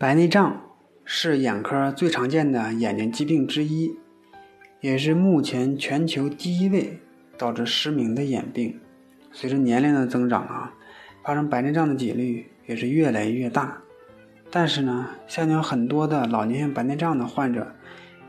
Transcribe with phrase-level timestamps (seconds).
[0.00, 0.58] 白内障
[1.04, 3.98] 是眼科最常见的眼睛疾病之一，
[4.80, 6.98] 也是目前全球第一位
[7.36, 8.80] 导致失明的眼病。
[9.30, 10.72] 随着年龄的增长啊，
[11.22, 13.76] 发生白内障的几率也是越来越大。
[14.50, 17.74] 但是呢，相较很多的老年性白内障的患者，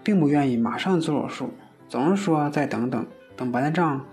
[0.03, 1.53] 并不愿意马上做手术，
[1.87, 3.07] 总是说再等等，
[3.37, 4.05] 等白内障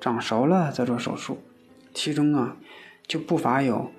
[0.00, 1.38] 长熟了再做手术。
[1.92, 2.56] 其中啊，
[3.08, 3.90] 就不乏有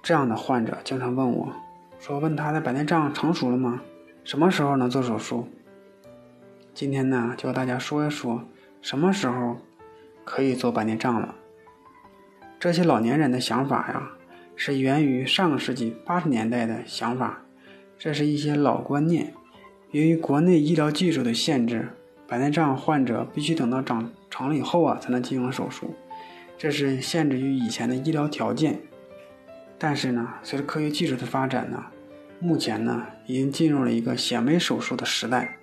[0.00, 1.52] 这样的患者经常问我。
[1.98, 3.80] 说问他的白内障成熟了吗？
[4.22, 5.48] 什么时候能做手术？
[6.74, 8.42] 今天呢，就和大家说一说
[8.82, 9.56] 什么时候
[10.24, 11.34] 可以做白内障了。
[12.58, 14.10] 这些老年人的想法呀，
[14.54, 17.42] 是源于上个世纪八十年代的想法，
[17.98, 19.32] 这是一些老观念。
[19.90, 21.88] 由于国内医疗技术的限制，
[22.28, 25.94] 白内障患者必须等到长成了以后啊，才能进行手术，
[26.58, 28.80] 这是限制于以前的医疗条件。
[29.78, 31.84] 但是呢，随着科学技术的发展呢。
[32.38, 35.56] 目前呢，已经进入了一个显微手术的时代。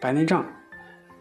[0.00, 0.44] 白内障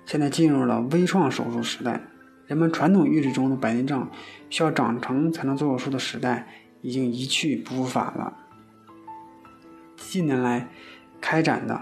[0.05, 2.01] 现在进入了微创手术时代。
[2.47, 4.09] 人们传统预知中的白内障
[4.49, 6.47] 需要长成才能做手术的时代，
[6.81, 8.33] 已经一去不复返了。
[9.95, 10.67] 近年来
[11.21, 11.81] 开展的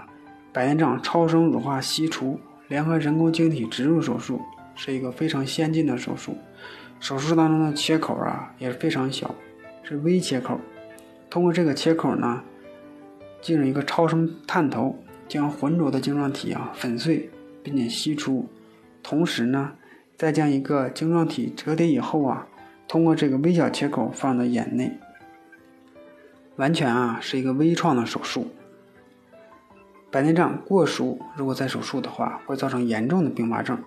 [0.52, 4.40] 白内障超声乳化吸除联合人工晶体植入手术，
[4.74, 6.36] 是一个非常先进的手术。
[7.00, 9.34] 手术当中的切口啊也是非常小，
[9.82, 10.60] 是微切口。
[11.28, 12.42] 通过这个切口呢，
[13.40, 17.30] 进入一个超声探头，将浑浊的晶状体啊粉碎，
[17.62, 18.48] 并且吸出。
[19.02, 19.72] 同时呢，
[20.16, 22.46] 再将一个晶状体折叠以后啊，
[22.86, 24.98] 通过这个微小切口放到眼内，
[26.56, 28.48] 完全啊是一个微创的手术。
[30.10, 33.82] 白内障过熟，如果再手术的话，会造成严重的并发症。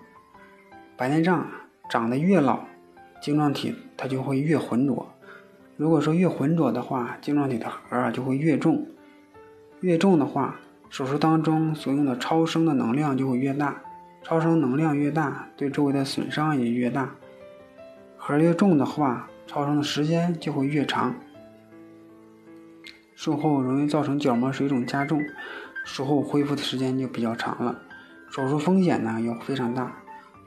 [0.96, 1.46] 白内障
[1.88, 2.64] 长得越老，
[3.22, 5.08] 晶状体它就会越浑浊。
[5.76, 8.86] 如果说越浑浊的话，晶状体的核啊就会越重，
[9.80, 13.82] 越重的话，手术当中所用的超声的能量就会越大，
[14.22, 17.14] 超声能量越大，对周围的损伤也越大。
[18.16, 21.14] 核越重的话，超声的时间就会越长，
[23.14, 25.22] 术后容易造成角膜水肿加重，
[25.84, 27.78] 术后恢复的时间就比较长了，
[28.30, 29.94] 手术风险呢又非常大，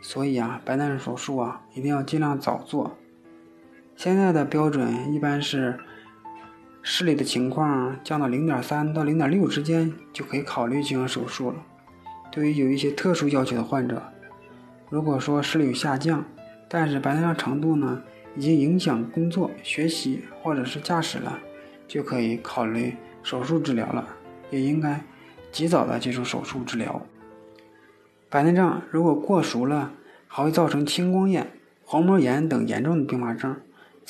[0.01, 2.97] 所以啊，白内障手术啊一定要尽量早做。
[3.99, 5.77] 现在的标准一般是
[6.81, 11.57] 视力的情况降到零点三到零点六之间就可以考虑进行手术了。
[12.31, 14.01] 对于有一些特殊要求的患者，
[14.89, 16.23] 如果说视力有下降，
[16.69, 18.01] 但是白内障程度呢
[18.37, 21.37] 已经影响工作、学习或者是驾驶了，
[21.85, 24.07] 就可以考虑手术治疗了。
[24.49, 25.03] 也应该
[25.51, 27.01] 及早的接受手术治疗。
[28.29, 29.91] 白内障如果过熟了，
[30.25, 31.51] 还会造成青光眼、
[31.83, 33.57] 黄膜炎等严重的并发症。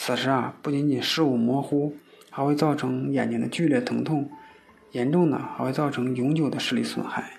[0.02, 1.94] 此时啊，不仅仅视物模糊，
[2.30, 4.32] 还会造成眼睛的剧烈疼痛，
[4.94, 7.32] 严重的还会造成永久的视力损害。